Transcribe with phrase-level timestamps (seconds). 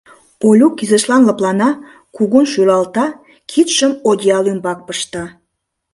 [0.47, 1.69] Олюк изишлан лыплана,
[2.15, 3.05] кугун шӱлалта,
[3.49, 5.23] кидшым одеял ӱмбак пышта.